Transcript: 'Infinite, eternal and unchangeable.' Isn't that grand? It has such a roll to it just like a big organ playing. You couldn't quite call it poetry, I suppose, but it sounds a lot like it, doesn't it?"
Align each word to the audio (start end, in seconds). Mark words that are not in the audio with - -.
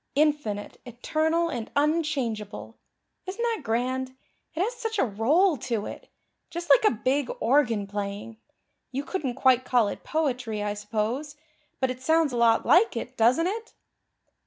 'Infinite, 0.15 0.81
eternal 0.83 1.49
and 1.49 1.69
unchangeable.' 1.75 2.75
Isn't 3.27 3.43
that 3.43 3.61
grand? 3.61 4.15
It 4.55 4.63
has 4.63 4.73
such 4.73 4.97
a 4.97 5.05
roll 5.05 5.57
to 5.57 5.85
it 5.85 6.09
just 6.49 6.71
like 6.71 6.83
a 6.85 6.89
big 7.03 7.29
organ 7.39 7.85
playing. 7.85 8.37
You 8.91 9.03
couldn't 9.03 9.35
quite 9.35 9.63
call 9.63 9.89
it 9.89 10.03
poetry, 10.03 10.63
I 10.63 10.73
suppose, 10.73 11.35
but 11.79 11.91
it 11.91 12.01
sounds 12.01 12.33
a 12.33 12.37
lot 12.37 12.65
like 12.65 12.97
it, 12.97 13.15
doesn't 13.15 13.45
it?" 13.45 13.75